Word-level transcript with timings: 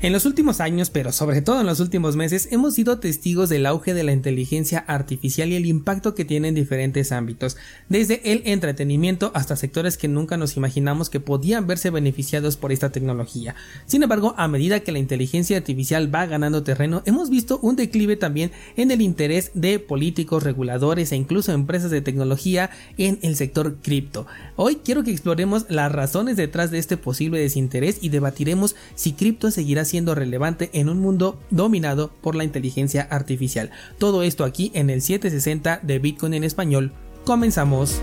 En 0.00 0.12
los 0.12 0.26
últimos 0.26 0.60
años, 0.60 0.90
pero 0.90 1.10
sobre 1.10 1.42
todo 1.42 1.60
en 1.60 1.66
los 1.66 1.80
últimos 1.80 2.14
meses, 2.14 2.50
hemos 2.52 2.74
sido 2.74 3.00
testigos 3.00 3.48
del 3.48 3.66
auge 3.66 3.94
de 3.94 4.04
la 4.04 4.12
inteligencia 4.12 4.78
artificial 4.78 5.48
y 5.48 5.56
el 5.56 5.66
impacto 5.66 6.14
que 6.14 6.24
tiene 6.24 6.46
en 6.46 6.54
diferentes 6.54 7.10
ámbitos, 7.10 7.56
desde 7.88 8.20
el 8.30 8.42
entretenimiento 8.44 9.32
hasta 9.34 9.56
sectores 9.56 9.98
que 9.98 10.06
nunca 10.06 10.36
nos 10.36 10.56
imaginamos 10.56 11.10
que 11.10 11.18
podían 11.18 11.66
verse 11.66 11.90
beneficiados 11.90 12.56
por 12.56 12.70
esta 12.70 12.92
tecnología. 12.92 13.56
Sin 13.86 14.04
embargo, 14.04 14.36
a 14.38 14.46
medida 14.46 14.78
que 14.78 14.92
la 14.92 15.00
inteligencia 15.00 15.56
artificial 15.56 16.14
va 16.14 16.26
ganando 16.26 16.62
terreno, 16.62 17.02
hemos 17.04 17.28
visto 17.28 17.58
un 17.60 17.74
declive 17.74 18.14
también 18.14 18.52
en 18.76 18.92
el 18.92 19.00
interés 19.00 19.50
de 19.54 19.80
políticos, 19.80 20.44
reguladores 20.44 21.10
e 21.10 21.16
incluso 21.16 21.50
empresas 21.50 21.90
de 21.90 22.02
tecnología 22.02 22.70
en 22.98 23.18
el 23.22 23.34
sector 23.34 23.78
cripto. 23.82 24.28
Hoy 24.54 24.76
quiero 24.76 25.02
que 25.02 25.10
exploremos 25.10 25.66
las 25.68 25.90
razones 25.90 26.36
detrás 26.36 26.70
de 26.70 26.78
este 26.78 26.96
posible 26.96 27.40
desinterés 27.40 27.98
y 28.00 28.10
debatiremos 28.10 28.76
si 28.94 29.14
cripto 29.14 29.50
seguirá 29.50 29.87
siendo 29.88 30.14
relevante 30.14 30.70
en 30.72 30.88
un 30.88 31.00
mundo 31.00 31.38
dominado 31.50 32.12
por 32.20 32.36
la 32.36 32.44
inteligencia 32.44 33.02
artificial. 33.10 33.70
Todo 33.98 34.22
esto 34.22 34.44
aquí 34.44 34.70
en 34.74 34.90
el 34.90 35.02
760 35.02 35.80
de 35.82 35.98
Bitcoin 35.98 36.34
en 36.34 36.44
español. 36.44 36.92
Comenzamos. 37.24 38.00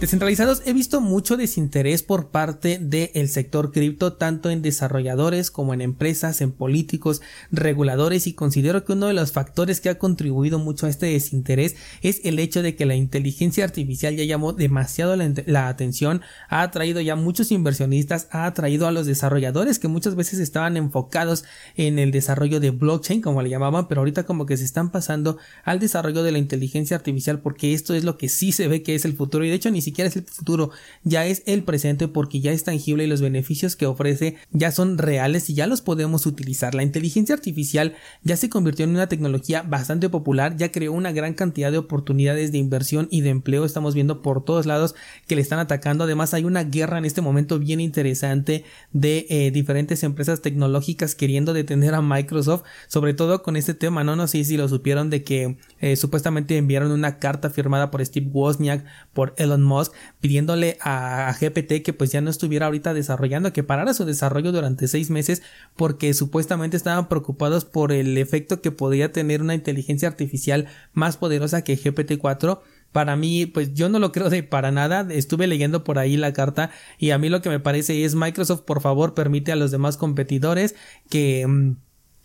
Descentralizados, 0.00 0.62
he 0.64 0.72
visto 0.72 1.02
mucho 1.02 1.36
desinterés 1.36 2.02
por 2.02 2.30
parte 2.30 2.78
del 2.80 3.28
sector 3.28 3.70
cripto, 3.70 4.14
tanto 4.14 4.48
en 4.48 4.62
desarrolladores 4.62 5.50
como 5.50 5.74
en 5.74 5.82
empresas, 5.82 6.40
en 6.40 6.52
políticos, 6.52 7.20
reguladores, 7.50 8.26
y 8.26 8.32
considero 8.32 8.82
que 8.86 8.94
uno 8.94 9.08
de 9.08 9.12
los 9.12 9.32
factores 9.32 9.82
que 9.82 9.90
ha 9.90 9.98
contribuido 9.98 10.58
mucho 10.58 10.86
a 10.86 10.88
este 10.88 11.04
desinterés 11.04 11.76
es 12.00 12.22
el 12.24 12.38
hecho 12.38 12.62
de 12.62 12.76
que 12.76 12.86
la 12.86 12.94
inteligencia 12.94 13.62
artificial 13.62 14.16
ya 14.16 14.24
llamó 14.24 14.54
demasiado 14.54 15.14
la, 15.16 15.68
atención, 15.68 16.22
ha 16.48 16.62
atraído 16.62 17.02
ya 17.02 17.14
muchos 17.14 17.52
inversionistas, 17.52 18.26
ha 18.30 18.46
atraído 18.46 18.86
a 18.86 18.92
los 18.92 19.04
desarrolladores 19.04 19.78
que 19.78 19.88
muchas 19.88 20.14
veces 20.14 20.38
estaban 20.38 20.78
enfocados 20.78 21.44
en 21.76 21.98
el 21.98 22.10
desarrollo 22.10 22.58
de 22.58 22.70
blockchain, 22.70 23.20
como 23.20 23.42
le 23.42 23.50
llamaban, 23.50 23.86
pero 23.86 24.00
ahorita 24.00 24.24
como 24.24 24.46
que 24.46 24.56
se 24.56 24.64
están 24.64 24.92
pasando 24.92 25.36
al 25.62 25.78
desarrollo 25.78 26.22
de 26.22 26.32
la 26.32 26.38
inteligencia 26.38 26.96
artificial 26.96 27.40
porque 27.40 27.74
esto 27.74 27.92
es 27.92 28.02
lo 28.02 28.16
que 28.16 28.30
sí 28.30 28.50
se 28.50 28.66
ve 28.66 28.82
que 28.82 28.94
es 28.94 29.04
el 29.04 29.12
futuro 29.12 29.44
y 29.44 29.50
de 29.50 29.56
hecho 29.56 29.70
ni 29.70 29.82
siquiera 29.82 29.89
es 29.98 30.16
el 30.16 30.24
futuro, 30.24 30.70
ya 31.04 31.26
es 31.26 31.42
el 31.46 31.64
presente 31.64 32.08
porque 32.08 32.40
ya 32.40 32.52
es 32.52 32.64
tangible 32.64 33.04
y 33.04 33.06
los 33.06 33.20
beneficios 33.20 33.76
que 33.76 33.86
ofrece 33.86 34.36
ya 34.50 34.70
son 34.72 34.98
reales 34.98 35.50
y 35.50 35.54
ya 35.54 35.66
los 35.66 35.82
podemos 35.82 36.26
utilizar. 36.26 36.74
La 36.74 36.82
inteligencia 36.82 37.34
artificial 37.34 37.94
ya 38.22 38.36
se 38.36 38.48
convirtió 38.48 38.84
en 38.84 38.90
una 38.90 39.08
tecnología 39.08 39.62
bastante 39.62 40.08
popular, 40.08 40.56
ya 40.56 40.72
creó 40.72 40.92
una 40.92 41.12
gran 41.12 41.34
cantidad 41.34 41.72
de 41.72 41.78
oportunidades 41.78 42.52
de 42.52 42.58
inversión 42.58 43.08
y 43.10 43.20
de 43.20 43.30
empleo, 43.30 43.64
estamos 43.64 43.94
viendo 43.94 44.22
por 44.22 44.44
todos 44.44 44.66
lados 44.66 44.94
que 45.26 45.36
le 45.36 45.42
están 45.42 45.58
atacando, 45.58 46.04
además 46.04 46.34
hay 46.34 46.44
una 46.44 46.64
guerra 46.64 46.98
en 46.98 47.04
este 47.04 47.20
momento 47.20 47.58
bien 47.58 47.80
interesante 47.80 48.64
de 48.92 49.26
eh, 49.28 49.50
diferentes 49.50 50.02
empresas 50.02 50.42
tecnológicas 50.42 51.14
queriendo 51.14 51.52
detener 51.52 51.94
a 51.94 52.02
Microsoft, 52.02 52.62
sobre 52.88 53.14
todo 53.14 53.42
con 53.42 53.56
este 53.56 53.74
tema, 53.74 54.04
no, 54.04 54.16
no 54.16 54.26
sé 54.26 54.44
si 54.44 54.56
lo 54.56 54.68
supieron 54.68 55.10
de 55.10 55.22
que 55.24 55.56
eh, 55.80 55.96
supuestamente 55.96 56.56
enviaron 56.56 56.92
una 56.92 57.18
carta 57.18 57.50
firmada 57.50 57.90
por 57.90 58.04
Steve 58.04 58.28
Wozniak, 58.32 58.84
por 59.12 59.34
Elon 59.36 59.62
Musk, 59.62 59.79
pidiéndole 60.20 60.76
a 60.80 61.34
GPT 61.40 61.82
que 61.82 61.92
pues 61.92 62.12
ya 62.12 62.20
no 62.20 62.30
estuviera 62.30 62.66
ahorita 62.66 62.94
desarrollando, 62.94 63.52
que 63.52 63.62
parara 63.62 63.94
su 63.94 64.04
desarrollo 64.04 64.52
durante 64.52 64.88
seis 64.88 65.10
meses 65.10 65.42
porque 65.76 66.12
supuestamente 66.14 66.76
estaban 66.76 67.08
preocupados 67.08 67.64
por 67.64 67.92
el 67.92 68.18
efecto 68.18 68.60
que 68.60 68.70
podría 68.70 69.12
tener 69.12 69.42
una 69.42 69.54
inteligencia 69.54 70.08
artificial 70.08 70.66
más 70.92 71.16
poderosa 71.16 71.62
que 71.62 71.78
GPT-4 71.78 72.60
para 72.92 73.16
mí, 73.16 73.46
pues 73.46 73.74
yo 73.74 73.88
no 73.88 73.98
lo 73.98 74.12
creo 74.12 74.30
de 74.30 74.42
para 74.42 74.72
nada. 74.72 75.06
Estuve 75.10 75.46
leyendo 75.46 75.84
por 75.84 75.98
ahí 75.98 76.16
la 76.16 76.32
carta 76.32 76.70
y 76.98 77.10
a 77.10 77.18
mí 77.18 77.28
lo 77.28 77.40
que 77.40 77.48
me 77.48 77.60
parece 77.60 78.04
es 78.04 78.14
Microsoft, 78.14 78.62
por 78.62 78.80
favor, 78.80 79.14
permite 79.14 79.52
a 79.52 79.56
los 79.56 79.70
demás 79.70 79.96
competidores 79.96 80.74
que 81.08 81.46
mm, 81.46 81.76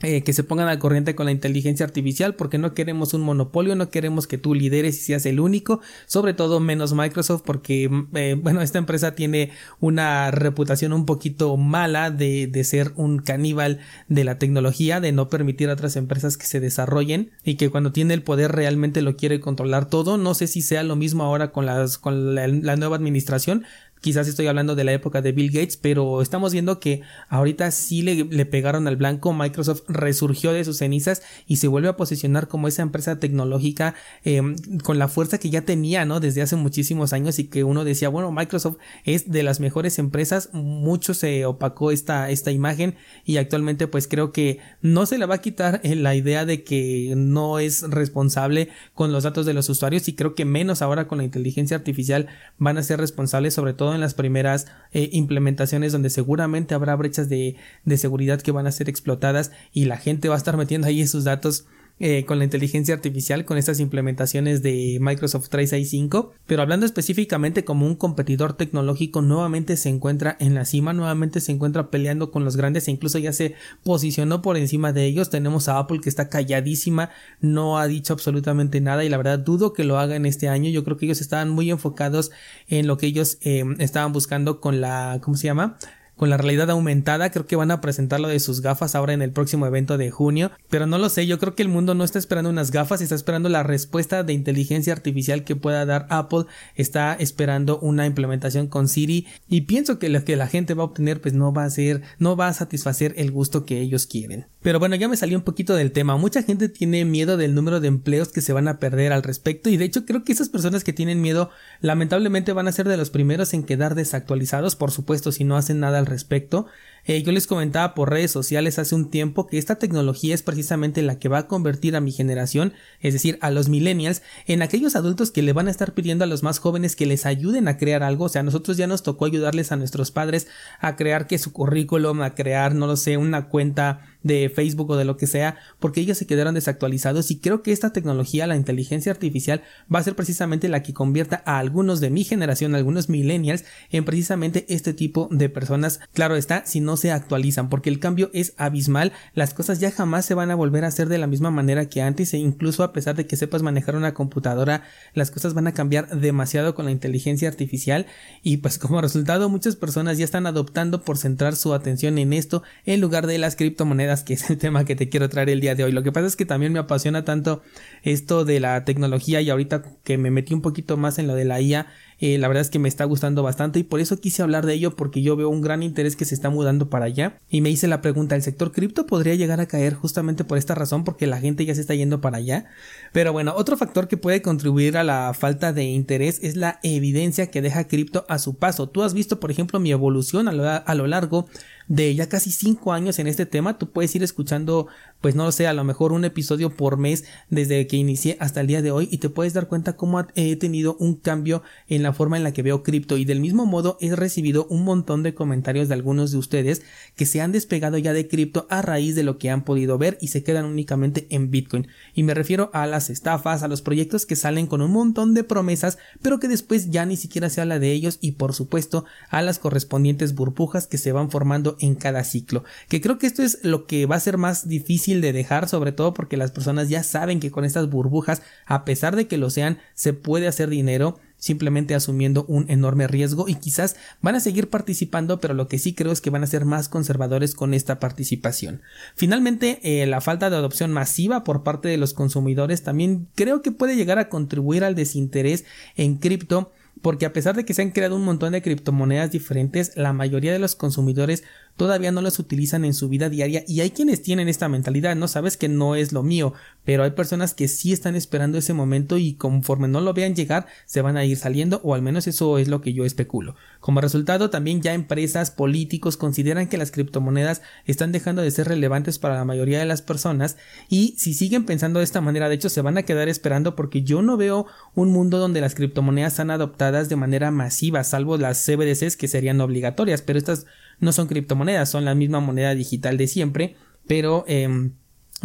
eh, 0.05 0.23
que 0.23 0.33
se 0.33 0.43
pongan 0.43 0.67
al 0.67 0.79
corriente 0.79 1.15
con 1.15 1.25
la 1.25 1.31
inteligencia 1.31 1.85
artificial 1.85 2.35
porque 2.35 2.57
no 2.57 2.73
queremos 2.73 3.13
un 3.13 3.21
monopolio, 3.21 3.75
no 3.75 3.89
queremos 3.89 4.27
que 4.27 4.37
tú 4.37 4.53
lideres 4.53 4.97
y 4.97 5.01
seas 5.01 5.25
el 5.25 5.39
único, 5.39 5.81
sobre 6.05 6.33
todo 6.33 6.59
menos 6.59 6.93
Microsoft 6.93 7.41
porque 7.43 7.89
mm, 7.89 8.07
eh, 8.15 8.35
bueno, 8.39 8.61
esta 8.61 8.77
empresa 8.77 9.15
tiene 9.15 9.51
una 9.79 10.31
reputación 10.31 10.93
un 10.93 11.05
poquito 11.05 11.57
mala 11.57 12.11
de, 12.11 12.47
de 12.47 12.63
ser 12.63 12.91
un 12.95 13.19
caníbal 13.19 13.79
de 14.07 14.23
la 14.23 14.37
tecnología, 14.37 14.99
de 14.99 15.11
no 15.11 15.29
permitir 15.29 15.69
a 15.69 15.73
otras 15.73 15.95
empresas 15.95 16.37
que 16.37 16.45
se 16.45 16.59
desarrollen 16.59 17.31
y 17.43 17.55
que 17.55 17.69
cuando 17.69 17.91
tiene 17.91 18.13
el 18.13 18.21
poder 18.21 18.51
realmente 18.51 19.01
lo 19.01 19.17
quiere 19.17 19.39
controlar 19.39 19.89
todo, 19.89 20.17
no 20.17 20.33
sé 20.35 20.47
si 20.47 20.61
sea 20.61 20.83
lo 20.83 20.95
mismo 20.95 21.23
ahora 21.23 21.51
con 21.51 21.65
las 21.65 21.97
con 21.97 22.35
la 22.35 22.75
nueva 22.75 22.95
administración, 22.95 23.65
quizás 24.05 24.27
estoy 24.27 24.45
hablando 24.45 24.75
de 24.75 24.83
la 24.83 24.93
época 24.93 25.23
de 25.23 25.31
Bill 25.31 25.49
Gates, 25.49 25.77
pero 25.77 26.21
estamos 26.21 26.53
viendo 26.53 26.79
que 26.79 27.01
ahorita 27.27 27.71
sí 27.71 28.03
le, 28.03 28.45
pegaron 28.45 28.87
al 28.87 28.97
blanco, 28.97 29.33
Microsoft 29.33 29.81
resurgió 29.87 30.53
de 30.53 30.63
sus 30.63 30.77
cenizas 30.77 31.23
y 31.47 31.55
se 31.55 31.67
vuelve 31.67 31.87
a 31.87 31.97
posicionar 31.97 32.47
como 32.47 32.67
esa 32.67 32.83
empresa 32.83 33.17
tecnológica 33.17 33.95
em, 34.23 34.57
con 34.83 34.99
la 34.99 35.07
fuerza 35.07 35.39
que 35.39 35.49
ya 35.49 35.63
tenía, 35.63 36.05
¿no? 36.05 36.19
Desde 36.19 36.43
hace 36.43 36.55
muchísimos 36.55 37.13
años 37.13 37.39
y 37.39 37.45
que 37.45 37.63
uno 37.63 37.83
decía, 37.83 38.09
bueno, 38.09 38.31
Microsoft 38.31 38.77
es 39.05 39.31
de 39.31 39.41
las 39.41 39.59
mejores 39.59 39.97
empresas, 39.97 40.51
mucho 40.53 41.15
se 41.15 41.47
opacó 41.47 41.89
esta, 41.89 42.29
esta 42.29 42.51
imagen 42.51 42.93
y 43.25 43.37
actualmente 43.37 43.87
pues 43.87 44.07
creo 44.07 44.31
que 44.31 44.59
no 44.83 45.07
se 45.07 45.17
le 45.17 45.25
va 45.25 45.33
a 45.33 45.41
quitar 45.41 45.81
la 45.83 46.13
idea 46.13 46.45
de 46.45 46.63
que 46.63 47.15
no 47.17 47.57
es 47.57 47.81
responsable 47.81 48.69
con 48.93 49.11
los 49.11 49.23
datos 49.23 49.47
de 49.47 49.55
los 49.55 49.67
usuarios 49.67 50.07
y 50.07 50.13
creo 50.13 50.35
que 50.35 50.45
menos 50.45 50.83
ahora 50.83 51.07
con 51.07 51.17
la 51.17 51.23
inteligencia 51.23 51.75
artificial 51.75 52.27
van 52.59 52.77
a 52.77 52.83
ser 52.83 52.99
responsables 52.99 53.55
sobre 53.55 53.73
todo 53.73 53.94
en 53.95 54.01
las 54.01 54.13
primeras 54.13 54.67
eh, 54.91 55.09
implementaciones 55.11 55.91
donde 55.91 56.09
seguramente 56.09 56.75
habrá 56.75 56.95
brechas 56.95 57.29
de, 57.29 57.55
de 57.83 57.97
seguridad 57.97 58.41
que 58.41 58.51
van 58.51 58.67
a 58.67 58.71
ser 58.71 58.89
explotadas 58.89 59.51
y 59.73 59.85
la 59.85 59.97
gente 59.97 60.29
va 60.29 60.35
a 60.35 60.37
estar 60.37 60.57
metiendo 60.57 60.87
ahí 60.87 61.05
sus 61.07 61.23
datos 61.23 61.65
eh, 61.99 62.25
con 62.25 62.39
la 62.39 62.43
inteligencia 62.43 62.93
artificial, 62.93 63.45
con 63.45 63.57
estas 63.57 63.79
implementaciones 63.79 64.61
de 64.61 64.97
Microsoft 64.99 65.47
365, 65.47 66.33
pero 66.45 66.61
hablando 66.61 66.85
específicamente 66.85 67.63
como 67.63 67.85
un 67.85 67.95
competidor 67.95 68.53
tecnológico, 68.53 69.21
nuevamente 69.21 69.77
se 69.77 69.87
encuentra 69.87 70.35
en 70.41 70.55
la 70.55 70.65
cima, 70.65 70.91
nuevamente 70.91 71.39
se 71.39 71.53
encuentra 71.53 71.89
peleando 71.89 72.31
con 72.31 72.43
los 72.43 72.57
grandes 72.57 72.87
e 72.87 72.91
incluso 72.91 73.17
ya 73.17 73.31
se 73.31 73.55
posicionó 73.83 74.41
por 74.41 74.57
encima 74.57 74.91
de 74.91 75.05
ellos. 75.05 75.29
Tenemos 75.29 75.69
a 75.69 75.79
Apple 75.79 76.01
que 76.01 76.09
está 76.09 76.27
calladísima, 76.27 77.11
no 77.39 77.79
ha 77.79 77.87
dicho 77.87 78.11
absolutamente 78.11 78.81
nada 78.81 79.05
y 79.05 79.09
la 79.09 79.15
verdad 79.15 79.39
dudo 79.39 79.71
que 79.71 79.85
lo 79.85 79.97
haga 79.97 80.17
en 80.17 80.25
este 80.25 80.49
año. 80.49 80.69
Yo 80.69 80.83
creo 80.83 80.97
que 80.97 81.05
ellos 81.05 81.21
estaban 81.21 81.49
muy 81.49 81.71
enfocados 81.71 82.31
en 82.67 82.87
lo 82.87 82.97
que 82.97 83.07
ellos 83.07 83.37
eh, 83.41 83.63
estaban 83.79 84.11
buscando 84.11 84.59
con 84.59 84.81
la, 84.81 85.19
¿cómo 85.21 85.37
se 85.37 85.45
llama? 85.45 85.77
Con 86.15 86.29
la 86.29 86.37
realidad 86.37 86.69
aumentada. 86.69 87.29
Creo 87.31 87.45
que 87.45 87.55
van 87.55 87.71
a 87.71 87.81
presentarlo 87.81 88.27
de 88.27 88.39
sus 88.39 88.61
gafas 88.61 88.95
ahora 88.95 89.13
en 89.13 89.21
el 89.21 89.31
próximo 89.31 89.65
evento 89.65 89.97
de 89.97 90.11
junio. 90.11 90.51
Pero 90.69 90.87
no 90.87 90.97
lo 90.97 91.09
sé, 91.09 91.27
yo 91.27 91.39
creo 91.39 91.55
que 91.55 91.63
el 91.63 91.69
mundo 91.69 91.93
no 91.95 92.03
está 92.03 92.19
esperando 92.19 92.49
unas 92.49 92.71
gafas, 92.71 93.01
está 93.01 93.15
esperando 93.15 93.49
la 93.49 93.63
respuesta 93.63 94.23
de 94.23 94.33
inteligencia 94.33 94.93
artificial 94.93 95.43
que 95.43 95.55
pueda 95.55 95.85
dar 95.85 96.07
Apple. 96.09 96.45
Está 96.75 97.13
esperando 97.13 97.79
una 97.79 98.05
implementación 98.05 98.67
con 98.67 98.87
Siri. 98.87 99.27
Y 99.47 99.61
pienso 99.61 99.99
que 99.99 100.09
lo 100.09 100.23
que 100.23 100.35
la 100.35 100.47
gente 100.47 100.73
va 100.73 100.83
a 100.83 100.87
obtener 100.87 101.21
pues 101.21 101.33
no 101.33 101.53
va 101.53 101.65
a 101.65 101.69
ser, 101.69 102.01
no 102.19 102.35
va 102.35 102.47
a 102.47 102.53
satisfacer 102.53 103.13
el 103.17 103.31
gusto 103.31 103.65
que 103.65 103.79
ellos 103.81 104.07
quieren. 104.07 104.47
Pero 104.61 104.79
bueno, 104.79 104.95
ya 104.95 105.07
me 105.07 105.17
salió 105.17 105.37
un 105.37 105.43
poquito 105.43 105.75
del 105.75 105.91
tema. 105.91 106.17
Mucha 106.17 106.41
gente 106.41 106.69
tiene 106.69 107.05
miedo 107.05 107.37
del 107.37 107.53
número 107.53 107.79
de 107.79 107.87
empleos 107.87 108.29
que 108.29 108.41
se 108.41 108.53
van 108.53 108.67
a 108.67 108.79
perder 108.79 109.13
al 109.13 109.23
respecto. 109.23 109.69
Y 109.69 109.77
de 109.77 109.85
hecho 109.85 110.05
creo 110.05 110.23
que 110.23 110.31
esas 110.31 110.49
personas 110.49 110.83
que 110.83 110.93
tienen 110.93 111.21
miedo 111.21 111.49
lamentablemente 111.81 112.53
van 112.53 112.67
a 112.67 112.71
ser 112.71 112.87
de 112.87 112.97
los 112.97 113.09
primeros 113.09 113.53
en 113.53 113.63
quedar 113.63 113.95
desactualizados. 113.95 114.75
Por 114.75 114.91
supuesto, 114.91 115.31
si 115.31 115.43
no 115.43 115.57
hacen 115.57 115.79
nada 115.79 116.04
respecto. 116.05 116.67
Eh, 117.07 117.21
yo 117.21 117.31
les 117.31 117.45
comentaba 117.45 117.93
por 117.93 118.09
redes 118.09 118.31
sociales 118.31 118.79
hace 118.79 118.95
un 118.95 119.11
tiempo 119.11 119.45
que 119.45 119.59
esta 119.59 119.75
tecnología 119.75 120.33
es 120.33 120.41
precisamente 120.41 121.03
la 121.03 121.19
que 121.19 121.29
va 121.29 121.37
a 121.37 121.47
convertir 121.47 121.95
a 121.95 122.01
mi 122.01 122.11
generación, 122.11 122.73
es 122.99 123.13
decir, 123.13 123.37
a 123.41 123.51
los 123.51 123.69
millennials, 123.69 124.23
en 124.47 124.63
aquellos 124.63 124.95
adultos 124.95 125.29
que 125.29 125.43
le 125.43 125.53
van 125.53 125.67
a 125.67 125.71
estar 125.71 125.93
pidiendo 125.93 126.23
a 126.23 126.27
los 126.27 126.41
más 126.41 126.57
jóvenes 126.57 126.95
que 126.95 127.05
les 127.05 127.27
ayuden 127.27 127.67
a 127.67 127.77
crear 127.77 128.01
algo. 128.01 128.25
O 128.25 128.29
sea, 128.29 128.41
a 128.41 128.43
nosotros 128.43 128.77
ya 128.77 128.87
nos 128.87 129.03
tocó 129.03 129.25
ayudarles 129.25 129.71
a 129.71 129.75
nuestros 129.75 130.09
padres 130.09 130.47
a 130.79 130.95
crear 130.95 131.27
que 131.27 131.37
su 131.37 131.53
currículum, 131.53 132.21
a 132.21 132.33
crear, 132.33 132.73
no 132.73 132.87
lo 132.87 132.97
sé, 132.97 133.17
una 133.17 133.49
cuenta 133.49 134.01
de 134.25 134.49
Facebook 134.49 134.89
o 134.89 134.95
de 134.95 135.05
lo 135.05 135.17
que 135.17 135.27
sea, 135.27 135.57
porque 135.79 136.01
ellos 136.01 136.17
se 136.17 136.25
quedaron 136.25 136.55
desactualizados 136.55 137.29
y 137.29 137.37
creo 137.37 137.61
que 137.61 137.71
esta 137.71 137.93
tecnología, 137.93 138.47
la 138.47 138.55
inteligencia 138.55 139.11
artificial, 139.11 139.61
va 139.93 139.99
a 139.99 140.03
ser 140.03 140.15
precisamente 140.15 140.67
la 140.67 140.81
que 140.81 140.95
convierta 140.95 141.43
a 141.45 141.59
algunos 141.59 141.99
de 141.99 142.09
mi 142.09 142.23
generación, 142.23 142.73
algunos 142.73 143.07
millennials, 143.07 143.65
en 143.91 144.03
precisamente 144.03 144.65
este 144.67 144.95
tipo 144.95 145.29
de 145.31 145.49
personas. 145.49 145.99
Claro 146.11 146.35
está, 146.35 146.65
si 146.65 146.79
no 146.79 146.94
se 146.95 147.11
actualizan, 147.11 147.69
porque 147.69 147.89
el 147.89 147.99
cambio 147.99 148.29
es 148.33 148.53
abismal, 148.57 149.13
las 149.33 149.53
cosas 149.53 149.79
ya 149.79 149.91
jamás 149.91 150.25
se 150.25 150.33
van 150.33 150.51
a 150.51 150.55
volver 150.55 150.85
a 150.85 150.87
hacer 150.87 151.09
de 151.09 151.17
la 151.17 151.27
misma 151.27 151.51
manera 151.51 151.87
que 151.87 152.01
antes 152.01 152.33
e 152.33 152.37
incluso 152.37 152.83
a 152.83 152.93
pesar 152.93 153.15
de 153.15 153.27
que 153.27 153.35
sepas 153.35 153.61
manejar 153.61 153.95
una 153.95 154.13
computadora, 154.13 154.83
las 155.13 155.31
cosas 155.31 155.53
van 155.53 155.67
a 155.67 155.73
cambiar 155.73 156.19
demasiado 156.19 156.75
con 156.75 156.85
la 156.85 156.91
inteligencia 156.91 157.47
artificial 157.47 158.05
y 158.43 158.57
pues 158.57 158.77
como 158.77 159.01
resultado 159.01 159.49
muchas 159.49 159.75
personas 159.75 160.17
ya 160.17 160.25
están 160.25 160.47
adoptando 160.47 161.03
por 161.03 161.17
centrar 161.17 161.55
su 161.55 161.73
atención 161.73 162.17
en 162.17 162.33
esto 162.33 162.63
en 162.85 163.01
lugar 163.01 163.27
de 163.27 163.37
las 163.37 163.55
criptomonedas 163.55 164.23
que 164.23 164.33
es 164.33 164.49
el 164.49 164.57
tema 164.57 164.85
que 164.85 164.95
te 164.95 165.09
quiero 165.09 165.29
traer 165.29 165.49
el 165.49 165.61
día 165.61 165.75
de 165.75 165.83
hoy. 165.83 165.91
Lo 165.91 166.03
que 166.03 166.11
pasa 166.11 166.27
es 166.27 166.35
que 166.35 166.45
también 166.45 166.73
me 166.73 166.79
apasiona 166.79 167.25
tanto 167.25 167.61
esto 168.03 168.45
de 168.45 168.59
la 168.59 168.85
tecnología 168.85 169.41
y 169.41 169.49
ahorita 169.49 169.83
que 170.03 170.17
me 170.17 170.31
metí 170.31 170.53
un 170.53 170.61
poquito 170.61 170.97
más 170.97 171.19
en 171.19 171.27
lo 171.27 171.35
de 171.35 171.45
la 171.45 171.61
IA, 171.61 171.87
Eh, 172.19 172.37
la 172.37 172.47
verdad 172.47 172.61
es 172.61 172.69
que 172.69 172.79
me 172.79 172.87
está 172.87 173.03
gustando 173.03 173.43
bastante 173.43 173.79
y 173.79 173.83
por 173.83 173.99
eso 173.99 174.19
quise 174.19 174.41
hablar 174.41 174.65
de 174.65 174.73
ello 174.73 174.95
porque 174.95 175.21
yo 175.21 175.35
veo 175.35 175.49
un 175.49 175.61
gran 175.61 175.83
interés 175.83 176.15
que 176.15 176.25
se 176.25 176.33
está 176.33 176.49
mudando 176.49 176.89
para 176.89 177.05
allá 177.05 177.39
y 177.49 177.61
me 177.61 177.69
hice 177.69 177.87
la 177.87 178.01
pregunta, 178.01 178.35
¿el 178.35 178.41
sector 178.41 178.71
cripto 178.71 179.05
podría 179.05 179.35
llegar 179.35 179.59
a 179.59 179.67
caer 179.67 179.93
justamente 179.93 180.43
por 180.45 180.57
esta 180.57 180.75
razón 180.75 181.03
porque 181.03 181.27
la 181.27 181.39
gente 181.39 181.65
ya 181.65 181.75
se 181.75 181.81
está 181.81 181.93
yendo 181.93 182.21
para 182.21 182.37
allá? 182.37 182.65
Pero 183.11 183.33
bueno, 183.33 183.53
otro 183.55 183.75
factor 183.75 184.07
que 184.07 184.17
puede 184.17 184.41
contribuir 184.41 184.97
a 184.97 185.03
la 185.03 185.33
falta 185.33 185.73
de 185.73 185.83
interés 185.83 186.39
es 186.41 186.55
la 186.55 186.79
evidencia 186.83 187.51
que 187.51 187.61
deja 187.61 187.87
cripto 187.87 188.25
a 188.29 188.39
su 188.39 188.55
paso. 188.55 188.87
Tú 188.87 189.03
has 189.03 189.13
visto, 189.13 189.39
por 189.39 189.51
ejemplo, 189.51 189.79
mi 189.79 189.91
evolución 189.91 190.47
a 190.47 190.53
lo, 190.53 190.67
a 190.67 190.95
lo 190.95 191.07
largo 191.07 191.47
de 191.87 192.13
ya 192.15 192.29
casi 192.29 192.51
cinco 192.51 192.93
años 192.93 193.19
en 193.19 193.27
este 193.27 193.45
tema. 193.45 193.77
Tú 193.77 193.91
puedes 193.91 194.15
ir 194.15 194.23
escuchando, 194.23 194.87
pues 195.21 195.35
no 195.35 195.45
lo 195.45 195.51
sé, 195.51 195.67
a 195.67 195.73
lo 195.73 195.83
mejor 195.83 196.11
un 196.11 196.25
episodio 196.25 196.69
por 196.69 196.97
mes 196.97 197.25
desde 197.49 197.87
que 197.87 197.97
inicié 197.97 198.37
hasta 198.39 198.61
el 198.61 198.67
día 198.67 198.81
de 198.81 198.91
hoy 198.91 199.07
y 199.11 199.17
te 199.19 199.29
puedes 199.29 199.53
dar 199.53 199.67
cuenta 199.67 199.95
cómo 199.95 200.25
he 200.35 200.55
tenido 200.55 200.95
un 200.99 201.15
cambio 201.15 201.63
en 201.87 202.03
la 202.03 202.13
forma 202.13 202.37
en 202.37 202.43
la 202.43 202.53
que 202.53 202.63
veo 202.63 202.83
cripto 202.83 203.17
y 203.17 203.25
del 203.25 203.39
mismo 203.39 203.65
modo 203.65 203.97
he 204.01 204.15
recibido 204.15 204.65
un 204.69 204.83
montón 204.83 205.23
de 205.23 205.33
comentarios 205.33 205.87
de 205.87 205.93
algunos 205.93 206.31
de 206.31 206.37
ustedes 206.37 206.81
que 207.15 207.25
se 207.25 207.41
han 207.41 207.51
despegado 207.51 207.97
ya 207.97 208.13
de 208.13 208.27
cripto 208.27 208.67
a 208.69 208.81
raíz 208.81 209.15
de 209.15 209.23
lo 209.23 209.37
que 209.37 209.49
han 209.49 209.63
podido 209.63 209.97
ver 209.97 210.17
y 210.21 210.27
se 210.27 210.43
quedan 210.43 210.65
únicamente 210.65 211.27
en 211.29 211.51
Bitcoin. 211.51 211.87
Y 212.13 212.23
me 212.23 212.33
refiero 212.33 212.69
a 212.73 212.87
las 212.87 213.09
estafas, 213.09 213.63
a 213.63 213.67
los 213.67 213.81
proyectos 213.81 214.25
que 214.25 214.35
salen 214.35 214.67
con 214.67 214.81
un 214.81 214.91
montón 214.91 215.33
de 215.33 215.43
promesas 215.43 215.97
pero 216.21 216.39
que 216.39 216.47
después 216.47 216.89
ya 216.89 217.05
ni 217.05 217.17
siquiera 217.17 217.49
se 217.49 217.61
habla 217.61 217.79
de 217.79 217.91
ellos 217.91 218.17
y 218.21 218.33
por 218.33 218.53
supuesto 218.53 219.05
a 219.29 219.41
las 219.41 219.59
correspondientes 219.59 220.35
burbujas 220.35 220.87
que 220.87 220.97
se 220.97 221.11
van 221.11 221.29
formando 221.29 221.74
en 221.79 221.95
cada 221.95 222.23
ciclo. 222.23 222.63
Que 222.89 223.01
creo 223.01 223.17
que 223.17 223.27
esto 223.27 223.43
es 223.43 223.59
lo 223.63 223.85
que 223.85 224.05
va 224.05 224.15
a 224.15 224.19
ser 224.19 224.37
más 224.37 224.67
difícil 224.67 225.21
de 225.21 225.33
dejar, 225.33 225.67
sobre 225.67 225.91
todo 225.91 226.13
porque 226.13 226.37
las 226.37 226.51
personas 226.51 226.89
ya 226.89 227.03
saben 227.03 227.39
que 227.39 227.51
con 227.51 227.65
estas 227.65 227.89
burbujas, 227.89 228.41
a 228.65 228.85
pesar 228.85 229.15
de 229.15 229.27
que 229.27 229.37
lo 229.37 229.49
sean, 229.49 229.79
se 229.93 230.13
puede 230.13 230.47
hacer 230.47 230.69
dinero 230.69 231.19
simplemente 231.37 231.95
asumiendo 231.95 232.45
un 232.47 232.69
enorme 232.69 233.07
riesgo 233.07 233.47
y 233.47 233.55
quizás 233.55 233.97
van 234.21 234.35
a 234.35 234.39
seguir 234.39 234.69
participando 234.69 235.39
pero 235.39 235.53
lo 235.53 235.67
que 235.67 235.79
sí 235.79 235.93
creo 235.93 236.11
es 236.11 236.21
que 236.21 236.29
van 236.29 236.43
a 236.43 236.47
ser 236.47 236.65
más 236.65 236.89
conservadores 236.89 237.55
con 237.55 237.73
esta 237.73 237.99
participación 237.99 238.81
finalmente 239.15 239.79
eh, 239.83 240.05
la 240.05 240.21
falta 240.21 240.49
de 240.49 240.55
adopción 240.55 240.91
masiva 240.91 241.43
por 241.43 241.63
parte 241.63 241.89
de 241.89 241.97
los 241.97 242.13
consumidores 242.13 242.83
también 242.83 243.27
creo 243.35 243.61
que 243.61 243.71
puede 243.71 243.97
llegar 243.97 244.17
a 244.17 244.29
contribuir 244.29 244.83
al 244.83 244.95
desinterés 244.95 245.65
en 245.97 246.15
cripto 246.15 246.71
porque 247.01 247.25
a 247.25 247.33
pesar 247.33 247.55
de 247.55 247.65
que 247.65 247.73
se 247.73 247.81
han 247.81 247.91
creado 247.91 248.15
un 248.15 248.23
montón 248.23 248.53
de 248.53 248.61
criptomonedas 248.61 249.29
diferentes, 249.29 249.95
la 249.95 250.13
mayoría 250.13 250.53
de 250.53 250.59
los 250.59 250.75
consumidores 250.75 251.43
todavía 251.77 252.11
no 252.11 252.21
las 252.21 252.39
utilizan 252.39 252.85
en 252.85 252.93
su 252.93 253.09
vida 253.09 253.29
diaria 253.29 253.63
y 253.67 253.81
hay 253.81 253.91
quienes 253.91 254.21
tienen 254.21 254.47
esta 254.47 254.69
mentalidad, 254.69 255.15
no 255.15 255.27
sabes 255.27 255.57
que 255.57 255.67
no 255.67 255.95
es 255.95 256.13
lo 256.13 256.23
mío, 256.23 256.53
pero 256.85 257.03
hay 257.03 257.11
personas 257.11 257.53
que 257.53 257.67
sí 257.67 257.91
están 257.91 258.15
esperando 258.15 258.57
ese 258.57 258.73
momento 258.73 259.17
y 259.17 259.33
conforme 259.33 259.87
no 259.87 260.01
lo 260.01 260.13
vean 260.13 260.35
llegar 260.35 260.67
se 260.85 261.01
van 261.01 261.17
a 261.17 261.25
ir 261.25 261.37
saliendo 261.37 261.81
o 261.83 261.93
al 261.93 262.01
menos 262.01 262.27
eso 262.27 262.57
es 262.57 262.67
lo 262.67 262.81
que 262.81 262.93
yo 262.93 263.05
especulo. 263.05 263.55
Como 263.79 264.01
resultado 264.01 264.49
también 264.49 264.81
ya 264.81 264.93
empresas, 264.93 265.51
políticos 265.51 266.17
consideran 266.17 266.67
que 266.67 266.77
las 266.77 266.91
criptomonedas 266.91 267.61
están 267.85 268.11
dejando 268.11 268.41
de 268.41 268.51
ser 268.51 268.67
relevantes 268.67 269.19
para 269.19 269.35
la 269.35 269.45
mayoría 269.45 269.79
de 269.79 269.85
las 269.85 270.01
personas 270.01 270.57
y 270.89 271.15
si 271.17 271.33
siguen 271.33 271.65
pensando 271.65 271.99
de 271.99 272.05
esta 272.05 272.21
manera 272.21 272.49
de 272.49 272.55
hecho 272.55 272.69
se 272.69 272.81
van 272.81 272.97
a 272.97 273.03
quedar 273.03 273.27
esperando 273.27 273.75
porque 273.75 274.03
yo 274.03 274.21
no 274.21 274.37
veo 274.37 274.65
un 274.93 275.11
mundo 275.11 275.39
donde 275.39 275.61
las 275.61 275.75
criptomonedas 275.75 276.33
están 276.33 276.51
adoptadas 276.51 277.09
de 277.09 277.15
manera 277.15 277.51
masiva 277.51 278.03
salvo 278.03 278.37
las 278.37 278.63
CBDCs 278.65 279.17
que 279.17 279.27
serían 279.27 279.59
obligatorias 279.61 280.21
pero 280.21 280.39
estas 280.39 280.65
no 280.99 281.11
son 281.11 281.27
criptomonedas, 281.27 281.89
son 281.89 282.05
la 282.05 282.15
misma 282.15 282.39
moneda 282.39 282.73
digital 282.75 283.17
de 283.17 283.27
siempre, 283.27 283.75
pero 284.07 284.45
em, 284.47 284.93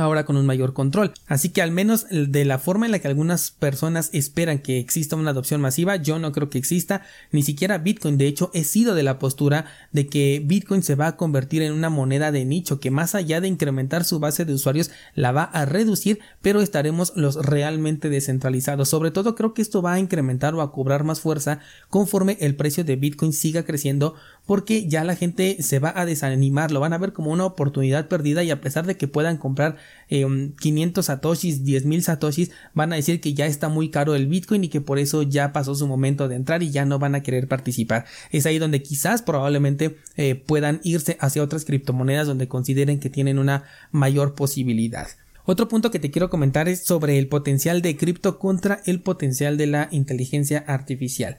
ahora 0.00 0.24
con 0.24 0.36
un 0.36 0.46
mayor 0.46 0.72
control. 0.72 1.12
Así 1.26 1.50
que 1.50 1.62
al 1.62 1.70
menos 1.70 2.06
de 2.10 2.44
la 2.44 2.58
forma 2.58 2.86
en 2.86 2.92
la 2.92 2.98
que 2.98 3.08
algunas 3.08 3.50
personas 3.50 4.10
esperan 4.12 4.58
que 4.58 4.78
exista 4.78 5.16
una 5.16 5.30
adopción 5.30 5.60
masiva, 5.60 5.96
yo 5.96 6.18
no 6.18 6.32
creo 6.32 6.50
que 6.50 6.58
exista, 6.58 7.02
ni 7.30 7.42
siquiera 7.42 7.78
Bitcoin. 7.78 8.18
De 8.18 8.26
hecho, 8.26 8.50
he 8.54 8.64
sido 8.64 8.94
de 8.94 9.02
la 9.02 9.18
postura 9.18 9.66
de 9.92 10.06
que 10.06 10.42
Bitcoin 10.44 10.82
se 10.82 10.94
va 10.94 11.08
a 11.08 11.16
convertir 11.16 11.62
en 11.62 11.72
una 11.72 11.90
moneda 11.90 12.32
de 12.32 12.44
nicho 12.44 12.80
que 12.80 12.90
más 12.90 13.14
allá 13.14 13.40
de 13.40 13.48
incrementar 13.48 14.04
su 14.04 14.18
base 14.18 14.44
de 14.44 14.54
usuarios, 14.54 14.90
la 15.14 15.32
va 15.32 15.44
a 15.44 15.64
reducir, 15.64 16.20
pero 16.42 16.60
estaremos 16.60 17.12
los 17.16 17.36
realmente 17.36 18.08
descentralizados. 18.08 18.88
Sobre 18.88 19.10
todo 19.10 19.34
creo 19.34 19.54
que 19.54 19.62
esto 19.62 19.82
va 19.82 19.94
a 19.94 19.98
incrementar 19.98 20.54
o 20.54 20.62
a 20.62 20.72
cobrar 20.72 21.04
más 21.04 21.20
fuerza 21.20 21.60
conforme 21.88 22.36
el 22.40 22.56
precio 22.56 22.84
de 22.84 22.96
Bitcoin 22.96 23.32
siga 23.32 23.64
creciendo 23.64 24.14
porque 24.46 24.88
ya 24.88 25.04
la 25.04 25.16
gente 25.16 25.62
se 25.62 25.78
va 25.78 25.92
a 25.94 26.06
desanimar, 26.06 26.72
lo 26.72 26.80
van 26.80 26.92
a 26.92 26.98
ver 26.98 27.12
como 27.12 27.30
una 27.30 27.44
oportunidad 27.44 28.08
perdida 28.08 28.42
y 28.42 28.50
a 28.50 28.60
pesar 28.60 28.86
de 28.86 28.96
que 28.96 29.08
puedan 29.08 29.36
comprar 29.36 29.76
500 30.08 31.04
eh, 31.04 31.06
satoshis, 31.06 31.64
10.000 31.64 32.00
satoshis, 32.00 32.50
van 32.74 32.92
a 32.92 32.96
decir 32.96 33.20
que 33.20 33.34
ya 33.34 33.46
está 33.46 33.68
muy 33.68 33.90
caro 33.90 34.14
el 34.14 34.26
Bitcoin 34.26 34.64
y 34.64 34.68
que 34.68 34.80
por 34.80 34.98
eso 34.98 35.22
ya 35.22 35.52
pasó 35.52 35.74
su 35.74 35.86
momento 35.86 36.28
de 36.28 36.36
entrar 36.36 36.62
y 36.62 36.70
ya 36.70 36.84
no 36.84 36.98
van 36.98 37.14
a 37.14 37.22
querer 37.22 37.48
participar. 37.48 38.06
Es 38.30 38.46
ahí 38.46 38.58
donde 38.58 38.82
quizás 38.82 39.22
probablemente 39.22 39.96
eh, 40.16 40.34
puedan 40.34 40.80
irse 40.82 41.16
hacia 41.20 41.42
otras 41.42 41.64
criptomonedas 41.64 42.26
donde 42.26 42.48
consideren 42.48 42.98
que 42.98 43.10
tienen 43.10 43.38
una 43.38 43.64
mayor 43.92 44.34
posibilidad. 44.34 45.06
Otro 45.44 45.68
punto 45.68 45.90
que 45.90 45.98
te 45.98 46.10
quiero 46.10 46.30
comentar 46.30 46.68
es 46.68 46.84
sobre 46.84 47.18
el 47.18 47.28
potencial 47.28 47.82
de 47.82 47.96
cripto 47.96 48.38
contra 48.38 48.82
el 48.86 49.00
potencial 49.00 49.56
de 49.56 49.66
la 49.66 49.88
inteligencia 49.90 50.64
artificial. 50.66 51.38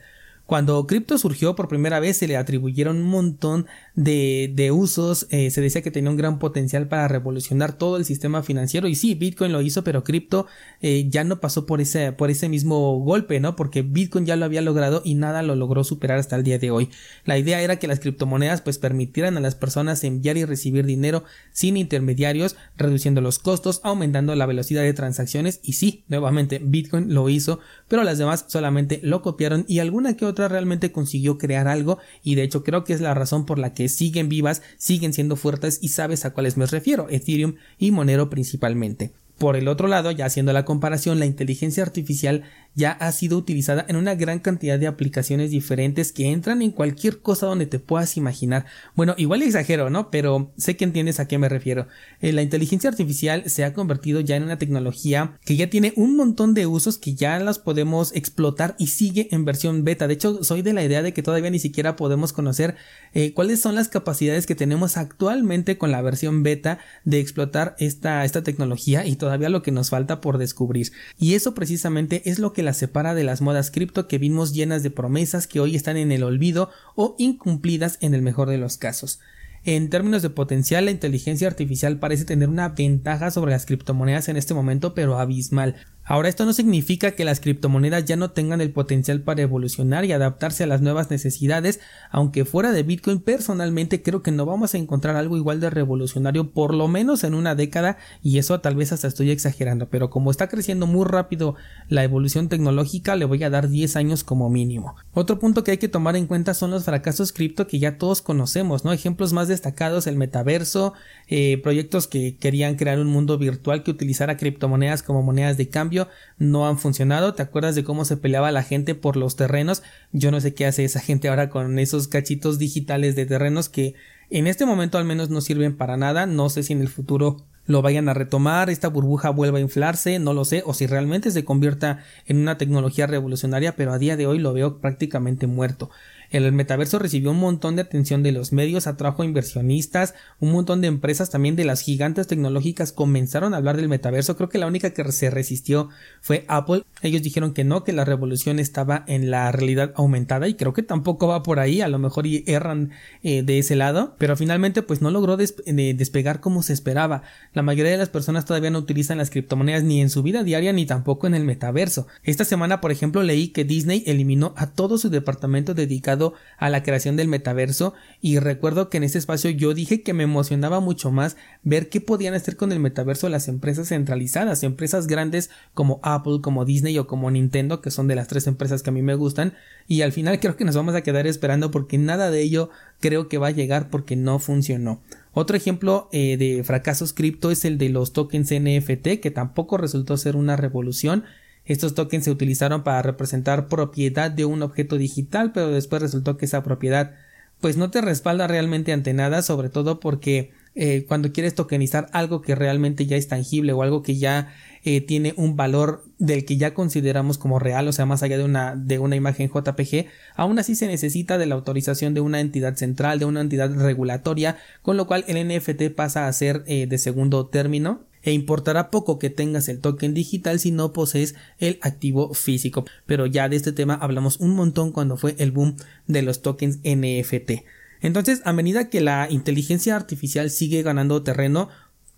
Cuando 0.52 0.86
cripto 0.86 1.16
surgió 1.16 1.56
por 1.56 1.66
primera 1.66 1.98
vez 1.98 2.18
se 2.18 2.28
le 2.28 2.36
atribuyeron 2.36 2.98
un 2.98 3.08
montón 3.08 3.64
de, 3.94 4.70
usos, 4.70 5.26
eh, 5.30 5.50
se 5.50 5.62
decía 5.62 5.80
que 5.80 5.90
tenía 5.90 6.10
un 6.10 6.18
gran 6.18 6.38
potencial 6.38 6.88
para 6.88 7.08
revolucionar 7.08 7.72
todo 7.72 7.96
el 7.96 8.04
sistema 8.04 8.42
financiero 8.42 8.86
y 8.86 8.94
sí, 8.94 9.14
Bitcoin 9.14 9.50
lo 9.50 9.62
hizo, 9.62 9.82
pero 9.82 10.04
cripto 10.04 10.46
eh, 10.82 11.06
ya 11.08 11.24
no 11.24 11.40
pasó 11.40 11.64
por 11.64 11.80
ese, 11.80 12.12
por 12.12 12.30
ese 12.30 12.50
mismo 12.50 12.98
golpe, 12.98 13.40
¿no? 13.40 13.56
Porque 13.56 13.80
Bitcoin 13.80 14.26
ya 14.26 14.36
lo 14.36 14.44
había 14.44 14.60
logrado 14.60 15.00
y 15.06 15.14
nada 15.14 15.42
lo 15.42 15.56
logró 15.56 15.84
superar 15.84 16.18
hasta 16.18 16.36
el 16.36 16.42
día 16.42 16.58
de 16.58 16.70
hoy. 16.70 16.90
La 17.24 17.38
idea 17.38 17.62
era 17.62 17.76
que 17.76 17.88
las 17.88 18.00
criptomonedas 18.00 18.60
pues 18.60 18.76
permitieran 18.76 19.38
a 19.38 19.40
las 19.40 19.54
personas 19.54 20.04
enviar 20.04 20.36
y 20.36 20.44
recibir 20.44 20.84
dinero 20.84 21.24
sin 21.52 21.78
intermediarios, 21.78 22.56
reduciendo 22.76 23.22
los 23.22 23.38
costos, 23.38 23.80
aumentando 23.84 24.34
la 24.34 24.44
velocidad 24.44 24.82
de 24.82 24.92
transacciones 24.92 25.60
y 25.62 25.72
sí, 25.72 26.04
nuevamente 26.08 26.60
Bitcoin 26.62 27.14
lo 27.14 27.30
hizo, 27.30 27.60
pero 27.88 28.04
las 28.04 28.18
demás 28.18 28.44
solamente 28.48 29.00
lo 29.02 29.22
copiaron 29.22 29.64
y 29.66 29.78
alguna 29.78 30.14
que 30.14 30.26
otra 30.26 30.41
realmente 30.48 30.92
consiguió 30.92 31.38
crear 31.38 31.68
algo 31.68 31.98
y 32.22 32.34
de 32.34 32.42
hecho 32.42 32.62
creo 32.64 32.84
que 32.84 32.92
es 32.92 33.00
la 33.00 33.14
razón 33.14 33.46
por 33.46 33.58
la 33.58 33.74
que 33.74 33.88
siguen 33.88 34.28
vivas, 34.28 34.62
siguen 34.76 35.12
siendo 35.12 35.36
fuertes 35.36 35.78
y 35.82 35.88
sabes 35.88 36.24
a 36.24 36.32
cuáles 36.32 36.56
me 36.56 36.66
refiero, 36.66 37.06
Ethereum 37.10 37.56
y 37.78 37.90
Monero 37.90 38.30
principalmente. 38.30 39.12
Por 39.38 39.56
el 39.56 39.66
otro 39.68 39.88
lado, 39.88 40.10
ya 40.10 40.26
haciendo 40.26 40.52
la 40.52 40.64
comparación, 40.64 41.18
la 41.18 41.26
inteligencia 41.26 41.82
artificial 41.82 42.44
ya 42.74 42.92
ha 42.92 43.12
sido 43.12 43.36
utilizada 43.36 43.84
en 43.88 43.96
una 43.96 44.14
gran 44.14 44.38
cantidad 44.38 44.78
de 44.78 44.86
aplicaciones 44.86 45.50
diferentes 45.50 46.12
que 46.12 46.30
entran 46.30 46.62
en 46.62 46.70
cualquier 46.70 47.20
cosa 47.20 47.46
donde 47.46 47.66
te 47.66 47.78
puedas 47.78 48.16
imaginar. 48.16 48.64
Bueno, 48.94 49.14
igual 49.18 49.42
exagero, 49.42 49.90
¿no? 49.90 50.10
Pero 50.10 50.52
sé 50.56 50.76
que 50.76 50.84
entiendes 50.84 51.20
a 51.20 51.28
qué 51.28 51.38
me 51.38 51.48
refiero. 51.48 51.86
Eh, 52.20 52.32
la 52.32 52.42
inteligencia 52.42 52.88
artificial 52.88 53.48
se 53.50 53.64
ha 53.64 53.74
convertido 53.74 54.20
ya 54.20 54.36
en 54.36 54.44
una 54.44 54.58
tecnología 54.58 55.38
que 55.44 55.56
ya 55.56 55.68
tiene 55.68 55.92
un 55.96 56.16
montón 56.16 56.54
de 56.54 56.66
usos 56.66 56.96
que 56.96 57.14
ya 57.14 57.38
las 57.40 57.58
podemos 57.58 58.14
explotar 58.14 58.74
y 58.78 58.86
sigue 58.86 59.28
en 59.32 59.44
versión 59.44 59.84
beta. 59.84 60.06
De 60.06 60.14
hecho, 60.14 60.42
soy 60.44 60.62
de 60.62 60.72
la 60.72 60.84
idea 60.84 61.02
de 61.02 61.12
que 61.12 61.22
todavía 61.22 61.50
ni 61.50 61.58
siquiera 61.58 61.96
podemos 61.96 62.32
conocer 62.32 62.76
eh, 63.12 63.34
cuáles 63.34 63.60
son 63.60 63.74
las 63.74 63.88
capacidades 63.88 64.46
que 64.46 64.54
tenemos 64.54 64.96
actualmente 64.96 65.76
con 65.76 65.90
la 65.90 66.00
versión 66.00 66.42
beta 66.42 66.78
de 67.04 67.20
explotar 67.20 67.76
esta, 67.78 68.24
esta 68.24 68.42
tecnología 68.42 69.04
y 69.04 69.16
todavía 69.22 69.50
lo 69.50 69.62
que 69.62 69.70
nos 69.70 69.90
falta 69.90 70.20
por 70.20 70.36
descubrir. 70.36 70.90
Y 71.16 71.34
eso 71.34 71.54
precisamente 71.54 72.28
es 72.28 72.40
lo 72.40 72.52
que 72.52 72.64
la 72.64 72.72
separa 72.72 73.14
de 73.14 73.22
las 73.22 73.40
modas 73.40 73.70
cripto 73.70 74.08
que 74.08 74.18
vimos 74.18 74.52
llenas 74.52 74.82
de 74.82 74.90
promesas 74.90 75.46
que 75.46 75.60
hoy 75.60 75.76
están 75.76 75.96
en 75.96 76.10
el 76.10 76.24
olvido 76.24 76.70
o 76.96 77.14
incumplidas 77.18 77.98
en 78.00 78.14
el 78.14 78.22
mejor 78.22 78.50
de 78.50 78.58
los 78.58 78.78
casos. 78.78 79.20
En 79.64 79.90
términos 79.90 80.22
de 80.22 80.30
potencial, 80.30 80.86
la 80.86 80.90
inteligencia 80.90 81.46
artificial 81.46 82.00
parece 82.00 82.24
tener 82.24 82.48
una 82.48 82.70
ventaja 82.70 83.30
sobre 83.30 83.52
las 83.52 83.64
criptomonedas 83.64 84.28
en 84.28 84.36
este 84.36 84.54
momento, 84.54 84.92
pero 84.92 85.20
abismal. 85.20 85.76
Ahora 86.04 86.28
esto 86.28 86.44
no 86.44 86.52
significa 86.52 87.12
que 87.12 87.24
las 87.24 87.38
criptomonedas 87.38 88.04
ya 88.04 88.16
no 88.16 88.32
tengan 88.32 88.60
el 88.60 88.72
potencial 88.72 89.20
para 89.20 89.42
evolucionar 89.42 90.04
y 90.04 90.12
adaptarse 90.12 90.64
a 90.64 90.66
las 90.66 90.80
nuevas 90.80 91.10
necesidades, 91.10 91.78
aunque 92.10 92.44
fuera 92.44 92.72
de 92.72 92.82
Bitcoin 92.82 93.20
personalmente 93.20 94.02
creo 94.02 94.20
que 94.20 94.32
no 94.32 94.44
vamos 94.44 94.74
a 94.74 94.78
encontrar 94.78 95.14
algo 95.14 95.36
igual 95.36 95.60
de 95.60 95.70
revolucionario 95.70 96.50
por 96.50 96.74
lo 96.74 96.88
menos 96.88 97.22
en 97.22 97.34
una 97.34 97.54
década 97.54 97.98
y 98.20 98.38
eso 98.38 98.60
tal 98.60 98.74
vez 98.74 98.92
hasta 98.92 99.06
estoy 99.06 99.30
exagerando, 99.30 99.88
pero 99.90 100.10
como 100.10 100.32
está 100.32 100.48
creciendo 100.48 100.88
muy 100.88 101.06
rápido 101.06 101.54
la 101.88 102.02
evolución 102.02 102.48
tecnológica 102.48 103.14
le 103.14 103.24
voy 103.24 103.44
a 103.44 103.50
dar 103.50 103.68
10 103.68 103.94
años 103.94 104.24
como 104.24 104.50
mínimo. 104.50 104.96
Otro 105.12 105.38
punto 105.38 105.62
que 105.62 105.70
hay 105.70 105.78
que 105.78 105.88
tomar 105.88 106.16
en 106.16 106.26
cuenta 106.26 106.52
son 106.54 106.72
los 106.72 106.84
fracasos 106.84 107.32
cripto 107.32 107.68
que 107.68 107.78
ya 107.78 107.96
todos 107.96 108.22
conocemos, 108.22 108.84
¿no? 108.84 108.92
Ejemplos 108.92 109.32
más 109.32 109.46
destacados 109.46 110.08
el 110.08 110.16
metaverso, 110.16 110.94
eh, 111.28 111.60
proyectos 111.62 112.08
que 112.08 112.36
querían 112.36 112.74
crear 112.74 112.98
un 112.98 113.08
mundo 113.08 113.38
virtual 113.38 113.84
que 113.84 113.92
utilizara 113.92 114.36
criptomonedas 114.36 115.04
como 115.04 115.22
monedas 115.22 115.56
de 115.56 115.68
cambio 115.68 115.91
no 116.38 116.66
han 116.66 116.78
funcionado. 116.78 117.34
¿Te 117.34 117.42
acuerdas 117.42 117.74
de 117.74 117.84
cómo 117.84 118.04
se 118.04 118.16
peleaba 118.16 118.50
la 118.52 118.62
gente 118.62 118.94
por 118.94 119.16
los 119.16 119.36
terrenos? 119.36 119.82
Yo 120.12 120.30
no 120.30 120.40
sé 120.40 120.54
qué 120.54 120.66
hace 120.66 120.84
esa 120.84 121.00
gente 121.00 121.28
ahora 121.28 121.50
con 121.50 121.78
esos 121.78 122.08
cachitos 122.08 122.58
digitales 122.58 123.14
de 123.16 123.26
terrenos 123.26 123.68
que 123.68 123.94
en 124.30 124.46
este 124.46 124.66
momento 124.66 124.98
al 124.98 125.04
menos 125.04 125.30
no 125.30 125.40
sirven 125.40 125.76
para 125.76 125.96
nada. 125.96 126.26
No 126.26 126.48
sé 126.48 126.62
si 126.62 126.72
en 126.72 126.80
el 126.80 126.88
futuro 126.88 127.44
lo 127.66 127.82
vayan 127.82 128.08
a 128.08 128.14
retomar, 128.14 128.70
esta 128.70 128.88
burbuja 128.88 129.30
vuelva 129.30 129.58
a 129.58 129.60
inflarse, 129.60 130.18
no 130.18 130.34
lo 130.34 130.44
sé, 130.44 130.62
o 130.66 130.74
si 130.74 130.86
realmente 130.86 131.30
se 131.30 131.44
convierta 131.44 132.04
en 132.26 132.38
una 132.38 132.58
tecnología 132.58 133.06
revolucionaria, 133.06 133.76
pero 133.76 133.92
a 133.92 133.98
día 133.98 134.16
de 134.16 134.26
hoy 134.26 134.38
lo 134.38 134.52
veo 134.52 134.80
prácticamente 134.80 135.46
muerto. 135.46 135.90
El 136.32 136.50
metaverso 136.52 136.98
recibió 136.98 137.30
un 137.30 137.38
montón 137.38 137.76
de 137.76 137.82
atención 137.82 138.22
de 138.22 138.32
los 138.32 138.52
medios, 138.52 138.86
atrajo 138.86 139.22
inversionistas, 139.22 140.14
un 140.40 140.50
montón 140.50 140.80
de 140.80 140.88
empresas 140.88 141.28
también 141.28 141.56
de 141.56 141.66
las 141.66 141.82
gigantes 141.82 142.26
tecnológicas 142.26 142.90
comenzaron 142.90 143.52
a 143.52 143.58
hablar 143.58 143.76
del 143.76 143.90
metaverso. 143.90 144.34
Creo 144.38 144.48
que 144.48 144.56
la 144.56 144.66
única 144.66 144.94
que 144.94 145.12
se 145.12 145.28
resistió 145.28 145.90
fue 146.22 146.46
Apple. 146.48 146.84
Ellos 147.02 147.22
dijeron 147.22 147.52
que 147.52 147.64
no, 147.64 147.84
que 147.84 147.92
la 147.92 148.06
revolución 148.06 148.58
estaba 148.58 149.04
en 149.08 149.30
la 149.30 149.52
realidad 149.52 149.92
aumentada 149.94 150.48
y 150.48 150.54
creo 150.54 150.72
que 150.72 150.82
tampoco 150.82 151.28
va 151.28 151.42
por 151.42 151.58
ahí. 151.58 151.82
A 151.82 151.88
lo 151.88 151.98
mejor 151.98 152.24
erran 152.46 152.92
eh, 153.22 153.42
de 153.42 153.58
ese 153.58 153.76
lado, 153.76 154.14
pero 154.16 154.34
finalmente 154.34 154.80
pues 154.80 155.02
no 155.02 155.10
logró 155.10 155.36
despegar 155.36 156.40
como 156.40 156.62
se 156.62 156.72
esperaba. 156.72 157.24
La 157.52 157.60
mayoría 157.60 157.92
de 157.92 157.98
las 157.98 158.08
personas 158.08 158.46
todavía 158.46 158.70
no 158.70 158.78
utilizan 158.78 159.18
las 159.18 159.28
criptomonedas 159.28 159.84
ni 159.84 160.00
en 160.00 160.08
su 160.08 160.22
vida 160.22 160.44
diaria 160.44 160.72
ni 160.72 160.86
tampoco 160.86 161.26
en 161.26 161.34
el 161.34 161.44
metaverso. 161.44 162.06
Esta 162.22 162.46
semana, 162.46 162.80
por 162.80 162.90
ejemplo, 162.90 163.22
leí 163.22 163.48
que 163.48 163.64
Disney 163.64 164.02
eliminó 164.06 164.54
a 164.56 164.70
todo 164.70 164.96
su 164.96 165.10
departamento 165.10 165.74
dedicado 165.74 166.21
a 166.58 166.70
la 166.70 166.82
creación 166.82 167.16
del 167.16 167.28
metaverso. 167.28 167.94
Y 168.20 168.38
recuerdo 168.38 168.88
que 168.88 168.98
en 168.98 169.04
ese 169.04 169.18
espacio 169.18 169.50
yo 169.50 169.74
dije 169.74 170.02
que 170.02 170.12
me 170.12 170.24
emocionaba 170.24 170.80
mucho 170.80 171.10
más 171.10 171.36
ver 171.62 171.88
qué 171.88 172.00
podían 172.00 172.34
hacer 172.34 172.56
con 172.56 172.72
el 172.72 172.80
metaverso 172.80 173.28
las 173.28 173.48
empresas 173.48 173.88
centralizadas, 173.88 174.62
empresas 174.62 175.06
grandes 175.06 175.50
como 175.74 176.00
Apple, 176.02 176.40
como 176.42 176.64
Disney 176.64 176.98
o 176.98 177.06
como 177.06 177.30
Nintendo, 177.30 177.80
que 177.80 177.90
son 177.90 178.08
de 178.08 178.14
las 178.14 178.28
tres 178.28 178.46
empresas 178.46 178.82
que 178.82 178.90
a 178.90 178.92
mí 178.92 179.02
me 179.02 179.14
gustan. 179.14 179.54
Y 179.88 180.02
al 180.02 180.12
final 180.12 180.38
creo 180.40 180.56
que 180.56 180.64
nos 180.64 180.76
vamos 180.76 180.94
a 180.94 181.02
quedar 181.02 181.26
esperando 181.26 181.70
porque 181.70 181.98
nada 181.98 182.30
de 182.30 182.40
ello 182.40 182.70
creo 183.00 183.28
que 183.28 183.38
va 183.38 183.48
a 183.48 183.52
llegar 183.52 183.90
porque 183.90 184.16
no 184.16 184.38
funcionó. 184.38 185.00
Otro 185.34 185.56
ejemplo 185.56 186.08
eh, 186.12 186.36
de 186.36 186.62
fracasos 186.62 187.12
cripto 187.12 187.50
es 187.50 187.64
el 187.64 187.78
de 187.78 187.88
los 187.88 188.12
tokens 188.12 188.52
NFT, 188.52 189.20
que 189.20 189.30
tampoco 189.30 189.78
resultó 189.78 190.16
ser 190.16 190.36
una 190.36 190.56
revolución 190.56 191.24
estos 191.64 191.94
tokens 191.94 192.24
se 192.24 192.30
utilizaron 192.30 192.82
para 192.82 193.02
representar 193.02 193.68
propiedad 193.68 194.30
de 194.30 194.44
un 194.44 194.62
objeto 194.62 194.98
digital, 194.98 195.52
pero 195.52 195.68
después 195.68 196.02
resultó 196.02 196.36
que 196.36 196.46
esa 196.46 196.62
propiedad 196.62 197.12
pues 197.60 197.76
no 197.76 197.90
te 197.90 198.00
respalda 198.00 198.48
realmente 198.48 198.92
ante 198.92 199.14
nada, 199.14 199.40
sobre 199.40 199.68
todo 199.68 200.00
porque 200.00 200.50
eh, 200.74 201.04
cuando 201.06 201.32
quieres 201.32 201.54
tokenizar 201.54 202.08
algo 202.12 202.42
que 202.42 202.56
realmente 202.56 203.06
ya 203.06 203.16
es 203.16 203.28
tangible 203.28 203.72
o 203.72 203.82
algo 203.82 204.02
que 204.02 204.16
ya 204.16 204.52
eh, 204.84 205.00
tiene 205.00 205.32
un 205.36 205.54
valor 205.54 206.04
del 206.18 206.44
que 206.44 206.56
ya 206.56 206.74
consideramos 206.74 207.38
como 207.38 207.60
real, 207.60 207.86
o 207.86 207.92
sea, 207.92 208.04
más 208.04 208.24
allá 208.24 208.36
de 208.36 208.44
una, 208.44 208.74
de 208.74 208.98
una 208.98 209.14
imagen 209.14 209.48
JPG, 209.48 210.06
aún 210.34 210.58
así 210.58 210.74
se 210.74 210.88
necesita 210.88 211.38
de 211.38 211.46
la 211.46 211.54
autorización 211.54 212.14
de 212.14 212.20
una 212.20 212.40
entidad 212.40 212.74
central, 212.74 213.20
de 213.20 213.26
una 213.26 213.42
entidad 213.42 213.72
regulatoria, 213.72 214.56
con 214.82 214.96
lo 214.96 215.06
cual 215.06 215.24
el 215.28 215.46
NFT 215.46 215.94
pasa 215.94 216.26
a 216.26 216.32
ser 216.32 216.64
eh, 216.66 216.86
de 216.88 216.98
segundo 216.98 217.46
término 217.46 218.00
e 218.22 218.32
importará 218.32 218.90
poco 218.90 219.18
que 219.18 219.30
tengas 219.30 219.68
el 219.68 219.80
token 219.80 220.14
digital 220.14 220.60
si 220.60 220.70
no 220.70 220.92
posees 220.92 221.34
el 221.58 221.78
activo 221.82 222.34
físico. 222.34 222.84
Pero 223.06 223.26
ya 223.26 223.48
de 223.48 223.56
este 223.56 223.72
tema 223.72 223.94
hablamos 223.94 224.38
un 224.38 224.54
montón 224.54 224.92
cuando 224.92 225.16
fue 225.16 225.34
el 225.38 225.50
boom 225.50 225.76
de 226.06 226.22
los 226.22 226.42
tokens 226.42 226.78
NFT. 226.84 227.64
Entonces, 228.00 228.42
a 228.44 228.52
medida 228.52 228.88
que 228.88 229.00
la 229.00 229.28
inteligencia 229.30 229.94
artificial 229.94 230.50
sigue 230.50 230.82
ganando 230.82 231.22
terreno, 231.22 231.68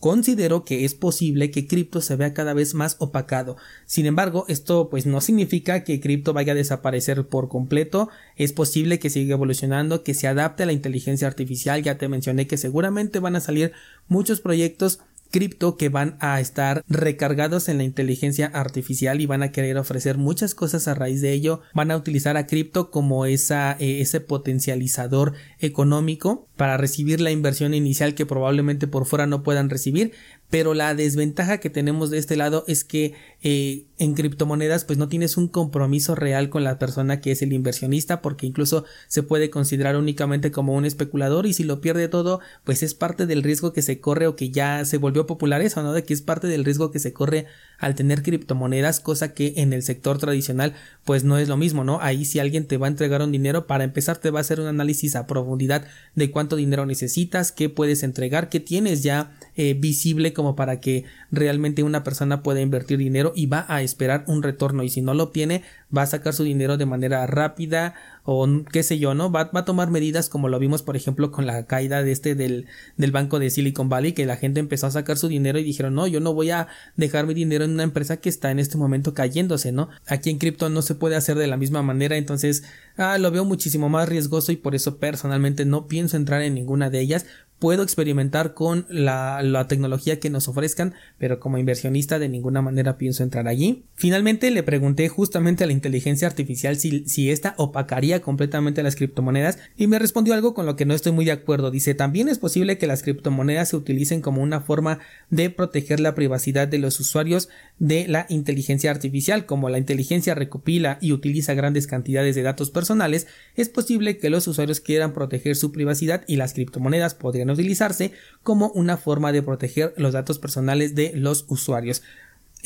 considero 0.04 0.64
que 0.64 0.84
es 0.84 0.94
posible 0.94 1.50
que 1.50 1.66
cripto 1.66 2.00
se 2.00 2.16
vea 2.16 2.34
cada 2.34 2.52
vez 2.52 2.74
más 2.74 2.96
opacado. 2.98 3.56
Sin 3.86 4.06
embargo, 4.06 4.44
esto 4.48 4.90
pues 4.90 5.06
no 5.06 5.20
significa 5.20 5.84
que 5.84 6.00
cripto 6.00 6.32
vaya 6.32 6.52
a 6.52 6.56
desaparecer 6.56 7.26
por 7.26 7.48
completo. 7.48 8.10
Es 8.36 8.52
posible 8.52 8.98
que 8.98 9.08
siga 9.10 9.34
evolucionando, 9.34 10.02
que 10.02 10.14
se 10.14 10.26
adapte 10.26 10.62
a 10.62 10.66
la 10.66 10.72
inteligencia 10.72 11.26
artificial. 11.26 11.82
Ya 11.82 11.96
te 11.96 12.08
mencioné 12.08 12.46
que 12.46 12.58
seguramente 12.58 13.18
van 13.18 13.36
a 13.36 13.40
salir 13.40 13.72
muchos 14.08 14.40
proyectos 14.40 15.00
cripto 15.34 15.76
que 15.76 15.88
van 15.88 16.16
a 16.20 16.38
estar 16.38 16.84
recargados 16.88 17.68
en 17.68 17.78
la 17.78 17.82
inteligencia 17.82 18.46
artificial 18.46 19.20
y 19.20 19.26
van 19.26 19.42
a 19.42 19.50
querer 19.50 19.76
ofrecer 19.78 20.16
muchas 20.16 20.54
cosas 20.54 20.86
a 20.86 20.94
raíz 20.94 21.20
de 21.20 21.32
ello. 21.32 21.60
Van 21.74 21.90
a 21.90 21.96
utilizar 21.96 22.36
a 22.36 22.46
cripto 22.46 22.92
como 22.92 23.26
esa, 23.26 23.72
eh, 23.80 24.00
ese 24.00 24.20
potencializador 24.20 25.32
económico 25.58 26.46
para 26.56 26.76
recibir 26.76 27.20
la 27.20 27.30
inversión 27.30 27.74
inicial 27.74 28.14
que 28.14 28.26
probablemente 28.26 28.86
por 28.86 29.06
fuera 29.06 29.26
no 29.26 29.42
puedan 29.42 29.70
recibir 29.70 30.12
pero 30.54 30.72
la 30.72 30.94
desventaja 30.94 31.58
que 31.58 31.68
tenemos 31.68 32.10
de 32.10 32.18
este 32.18 32.36
lado 32.36 32.64
es 32.68 32.84
que 32.84 33.14
eh, 33.42 33.86
en 33.98 34.14
criptomonedas 34.14 34.84
pues 34.84 34.98
no 34.98 35.08
tienes 35.08 35.36
un 35.36 35.48
compromiso 35.48 36.14
real 36.14 36.48
con 36.48 36.62
la 36.62 36.78
persona 36.78 37.20
que 37.20 37.32
es 37.32 37.42
el 37.42 37.52
inversionista 37.52 38.22
porque 38.22 38.46
incluso 38.46 38.84
se 39.08 39.24
puede 39.24 39.50
considerar 39.50 39.96
únicamente 39.96 40.52
como 40.52 40.74
un 40.74 40.84
especulador 40.84 41.46
y 41.46 41.54
si 41.54 41.64
lo 41.64 41.80
pierde 41.80 42.06
todo 42.06 42.38
pues 42.62 42.84
es 42.84 42.94
parte 42.94 43.26
del 43.26 43.42
riesgo 43.42 43.72
que 43.72 43.82
se 43.82 43.98
corre 43.98 44.28
o 44.28 44.36
que 44.36 44.50
ya 44.50 44.84
se 44.84 44.98
volvió 44.98 45.26
popular 45.26 45.60
eso, 45.60 45.82
¿no? 45.82 45.92
De 45.92 46.04
que 46.04 46.14
es 46.14 46.22
parte 46.22 46.46
del 46.46 46.64
riesgo 46.64 46.92
que 46.92 47.00
se 47.00 47.12
corre 47.12 47.46
al 47.84 47.94
tener 47.94 48.22
criptomonedas, 48.22 48.98
cosa 48.98 49.34
que 49.34 49.52
en 49.56 49.74
el 49.74 49.82
sector 49.82 50.18
tradicional 50.18 50.72
pues 51.04 51.22
no 51.22 51.36
es 51.36 51.48
lo 51.48 51.58
mismo, 51.58 51.84
¿no? 51.84 52.00
Ahí 52.00 52.24
si 52.24 52.38
alguien 52.38 52.66
te 52.66 52.78
va 52.78 52.86
a 52.86 52.90
entregar 52.90 53.20
un 53.20 53.30
dinero, 53.30 53.66
para 53.66 53.84
empezar 53.84 54.16
te 54.16 54.30
va 54.30 54.38
a 54.38 54.40
hacer 54.40 54.58
un 54.58 54.66
análisis 54.66 55.16
a 55.16 55.26
profundidad 55.26 55.86
de 56.14 56.30
cuánto 56.30 56.56
dinero 56.56 56.86
necesitas, 56.86 57.52
qué 57.52 57.68
puedes 57.68 58.02
entregar, 58.02 58.48
qué 58.48 58.58
tienes 58.58 59.02
ya 59.02 59.32
eh, 59.56 59.74
visible 59.74 60.32
como 60.32 60.56
para 60.56 60.80
que 60.80 61.04
realmente 61.30 61.84
una 61.84 62.02
persona 62.02 62.42
pueda 62.42 62.60
invertir 62.60 62.98
dinero 62.98 63.32
y 63.36 63.46
va 63.46 63.64
a 63.68 63.82
esperar 63.82 64.24
un 64.26 64.42
retorno 64.42 64.82
y 64.82 64.88
si 64.88 65.00
no 65.00 65.14
lo 65.14 65.28
tiene 65.28 65.62
va 65.96 66.02
a 66.02 66.06
sacar 66.06 66.34
su 66.34 66.42
dinero 66.42 66.76
de 66.76 66.86
manera 66.86 67.24
rápida 67.28 67.94
o 68.24 68.48
qué 68.72 68.82
sé 68.82 68.98
yo, 68.98 69.14
¿no? 69.14 69.30
Va, 69.30 69.50
a 69.52 69.64
tomar 69.64 69.90
medidas 69.90 70.28
como 70.28 70.48
lo 70.48 70.58
vimos 70.58 70.82
por 70.82 70.96
ejemplo 70.96 71.30
con 71.30 71.46
la 71.46 71.66
caída 71.66 72.02
de 72.02 72.10
este 72.10 72.34
del, 72.34 72.66
del 72.96 73.12
banco 73.12 73.38
de 73.38 73.50
Silicon 73.50 73.88
Valley 73.88 74.12
que 74.12 74.26
la 74.26 74.36
gente 74.36 74.58
empezó 74.58 74.88
a 74.88 74.90
sacar 74.90 75.18
su 75.18 75.28
dinero 75.28 75.58
y 75.58 75.62
dijeron 75.62 75.94
no, 75.94 76.06
yo 76.06 76.18
no 76.18 76.34
voy 76.34 76.50
a 76.50 76.66
dejar 76.96 77.26
mi 77.26 77.34
dinero 77.34 77.64
en 77.64 77.72
una 77.72 77.84
empresa 77.84 78.16
que 78.16 78.28
está 78.28 78.50
en 78.50 78.58
este 78.58 78.76
momento 78.76 79.14
cayéndose, 79.14 79.70
¿no? 79.70 79.88
Aquí 80.06 80.30
en 80.30 80.38
cripto 80.38 80.68
no 80.68 80.82
se 80.82 80.96
puede 80.96 81.16
hacer 81.16 81.36
de 81.36 81.46
la 81.46 81.56
misma 81.56 81.82
manera, 81.82 82.16
entonces 82.16 82.64
ah, 82.96 83.18
lo 83.18 83.30
veo 83.30 83.44
muchísimo 83.44 83.88
más 83.88 84.08
riesgoso 84.08 84.50
y 84.50 84.56
por 84.56 84.74
eso 84.74 84.98
personalmente 84.98 85.64
no 85.64 85.86
pienso 85.86 86.16
entrar 86.16 86.42
en 86.42 86.54
ninguna 86.54 86.90
de 86.90 87.00
ellas 87.00 87.26
puedo 87.64 87.82
experimentar 87.82 88.52
con 88.52 88.84
la, 88.90 89.64
tecnología 89.70 90.20
que 90.20 90.28
nos 90.28 90.48
ofrezcan, 90.48 90.92
pero 91.16 91.40
como 91.40 91.56
inversionista 91.56 92.18
de 92.18 92.28
ninguna 92.28 92.60
manera 92.60 92.98
pienso 92.98 93.22
entrar 93.22 93.48
allí. 93.48 93.84
Finalmente 93.94 94.50
le 94.50 94.62
pregunté 94.62 95.08
justamente 95.08 95.64
a 95.64 95.66
la 95.66 95.72
inteligencia 95.72 96.28
artificial 96.28 96.76
si, 96.76 97.08
si 97.08 97.30
esta 97.30 97.54
opacaría 97.56 98.20
completamente 98.20 98.82
las 98.82 98.96
criptomonedas 98.96 99.58
y 99.78 99.86
me 99.86 99.98
respondió 99.98 100.34
algo 100.34 100.52
con 100.52 100.66
lo 100.66 100.76
que 100.76 100.84
no 100.84 100.92
estoy 100.92 101.12
muy 101.12 101.24
de 101.24 101.32
acuerdo. 101.32 101.70
Dice, 101.70 101.94
también 101.94 102.28
es 102.28 102.38
posible 102.38 102.76
que 102.76 102.86
las 102.86 103.02
criptomonedas 103.02 103.70
se 103.70 103.76
utilicen 103.76 104.20
como 104.20 104.42
una 104.42 104.60
forma 104.60 104.98
de 105.30 105.48
proteger 105.48 106.00
la 106.00 106.14
privacidad 106.14 106.68
de 106.68 106.76
los 106.76 107.00
usuarios 107.00 107.48
de 107.78 108.06
la 108.08 108.26
inteligencia 108.28 108.90
artificial. 108.90 109.46
Como 109.46 109.70
la 109.70 109.78
inteligencia 109.78 110.34
recopila 110.34 110.98
y 111.00 111.12
utiliza 111.12 111.54
grandes 111.54 111.86
cantidades 111.86 112.34
de 112.34 112.42
datos 112.42 112.68
personales, 112.68 113.26
es 113.56 113.70
posible 113.70 114.18
que 114.18 114.28
los 114.28 114.46
usuarios 114.48 114.80
quieran 114.80 115.14
proteger 115.14 115.56
su 115.56 115.72
privacidad 115.72 116.24
y 116.26 116.36
las 116.36 116.52
criptomonedas 116.52 117.14
podrían 117.14 117.53
utilizarse 117.54 118.12
como 118.42 118.68
una 118.68 118.96
forma 118.96 119.32
de 119.32 119.42
proteger 119.42 119.94
los 119.96 120.12
datos 120.12 120.38
personales 120.38 120.94
de 120.94 121.12
los 121.14 121.46
usuarios. 121.48 122.02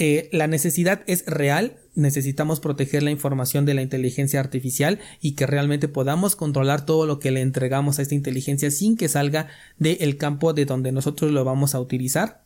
Eh, 0.00 0.28
la 0.32 0.46
necesidad 0.46 1.02
es 1.06 1.26
real, 1.26 1.76
necesitamos 1.96 2.60
proteger 2.60 3.02
la 3.02 3.10
información 3.10 3.66
de 3.66 3.74
la 3.74 3.82
inteligencia 3.82 4.38
artificial 4.38 5.00
y 5.20 5.32
que 5.32 5.44
realmente 5.44 5.88
podamos 5.88 6.36
controlar 6.36 6.86
todo 6.86 7.04
lo 7.04 7.18
que 7.18 7.32
le 7.32 7.40
entregamos 7.40 7.98
a 7.98 8.02
esta 8.02 8.14
inteligencia 8.14 8.70
sin 8.70 8.96
que 8.96 9.08
salga 9.08 9.48
del 9.78 10.16
campo 10.16 10.52
de 10.52 10.66
donde 10.66 10.92
nosotros 10.92 11.32
lo 11.32 11.44
vamos 11.44 11.74
a 11.74 11.80
utilizar. 11.80 12.42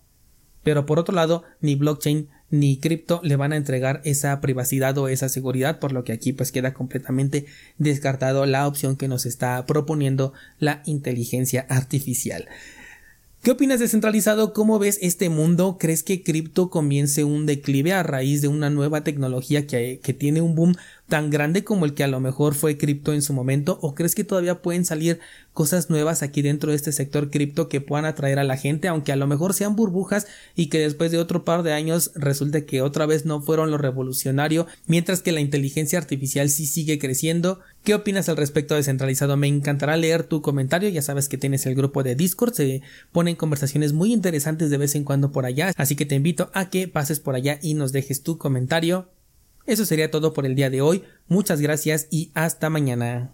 Pero 0.63 0.87
por 0.87 0.99
otro 0.99 1.15
lado, 1.15 1.45
ni 1.61 1.75
blockchain 1.75 2.29
ni 2.53 2.77
cripto 2.77 3.21
le 3.25 3.37
van 3.37 3.53
a 3.53 3.57
entregar 3.57 4.03
esa 4.05 4.41
privacidad 4.41 4.97
o 4.99 5.09
esa 5.09 5.31
seguridad, 5.31 5.79
por 5.81 5.93
lo 5.93 6.05
que 6.05 6.13
aquí 6.13 6.33
pues 6.33 6.53
queda 6.53 6.75
completamente 6.75 7.47
descartado 7.79 8.45
la 8.45 8.69
opción 8.69 8.97
que 8.97 9.09
nos 9.09 9.25
está 9.25 9.65
proponiendo 9.65 10.35
la 10.59 10.83
inteligencia 10.85 11.67
artificial. 11.71 12.47
¿Qué 13.43 13.51
opinas 13.51 13.81
de 13.81 13.89
centralizado? 13.89 14.53
¿Cómo 14.53 14.79
ves 14.79 14.99
este 15.03 15.31
mundo? 15.31 15.77
¿Crees 15.81 16.05
que 16.05 16.23
cripto 16.23 16.71
comience 16.71 17.25
un 17.25 17.47
declive 17.47 17.93
a 17.93 18.05
raíz 18.05 18.43
de 18.43 18.49
una 18.49 18.71
nueva 18.71 19.03
tecnología 19.03 19.67
que, 19.67 19.99
que 20.01 20.13
tiene 20.13 20.43
un 20.43 20.55
boom 20.55 20.77
tan 21.13 21.29
grande 21.29 21.63
como 21.63 21.85
el 21.85 21.93
que 21.93 22.05
a 22.05 22.09
lo 22.09 22.21
mejor 22.21 22.55
fue 22.55 22.79
cripto 22.79 23.13
en 23.13 23.21
su 23.21 23.35
momento? 23.35 23.79
¿O 23.83 23.95
crees 23.95 24.15
que 24.15 24.25
todavía 24.25 24.63
pueden 24.63 24.87
salir 24.87 25.21
cosas 25.53 25.91
nuevas 25.91 26.23
aquí 26.23 26.41
dentro 26.41 26.71
de 26.71 26.77
este 26.77 26.91
sector 26.91 27.31
cripto 27.31 27.69
que 27.69 27.83
puedan 27.83 28.07
atraer 28.07 28.39
a 28.39 28.45
la 28.45 28.57
gente, 28.57 28.89
aunque 28.89 29.13
a 29.13 29.17
lo 29.17 29.27
mejor 29.27 29.53
sean 29.53 29.77
burbujas 29.77 30.27
y 30.57 30.71
que 30.71 30.79
después 30.79 31.11
de 31.11 31.19
otro 31.19 31.45
par 31.45 31.65
de 31.65 31.75
años 31.75 32.13
resulte 32.15 32.65
que 32.65 32.81
otra 32.81 33.05
vez 33.05 33.27
no 33.27 33.43
fueron 33.43 33.71
lo 33.71 33.77
revolucionario, 33.77 34.67
mientras 34.87 35.21
que 35.21 35.33
la 35.33 35.43
inteligencia 35.43 35.99
artificial 35.99 36.49
sí 36.49 36.65
sigue 36.65 36.99
creciendo? 36.99 37.61
¿Qué 37.85 37.95
opinas 37.95 38.31
al 38.31 38.39
respecto 38.39 38.75
de 38.75 38.83
centralizado? 38.83 39.37
Me 39.37 39.49
encantará 39.49 39.99
leer 39.99 40.23
tu 40.23 40.41
comentario, 40.41 40.89
ya 40.89 41.03
sabes 41.03 41.29
que 41.29 41.37
tienes 41.37 41.67
el 41.67 41.75
grupo 41.75 42.03
de 42.03 42.15
Discord, 42.15 42.55
se 42.55 42.81
ponen 43.13 43.37
conversaciones 43.37 43.93
muy 43.93 44.15
interesantes 44.15 44.71
de 44.71 44.79
vez 44.79 44.95
en 44.95 45.05
cuando 45.05 45.31
por 45.31 45.45
allá, 45.45 45.75
así 45.77 45.95
que 45.95 46.07
te 46.07 46.15
invito 46.15 46.51
a 46.55 46.71
que 46.71 46.89
pases 46.89 47.21
por 47.21 47.35
allá 47.35 47.59
y 47.61 47.75
nos 47.75 47.93
dejes 47.93 48.23
tu 48.23 48.39
comentario. 48.39 49.11
Eso 49.67 49.85
sería 49.85 50.11
todo 50.11 50.33
por 50.33 50.47
el 50.47 50.55
día 50.55 50.71
de 50.71 50.81
hoy. 50.81 51.05
Muchas 51.29 51.61
gracias 51.61 52.09
y 52.11 52.31
hasta 52.35 52.71
mañana. 52.71 53.33